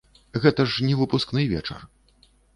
[0.45, 1.87] Гэта ж не выпускны вечар.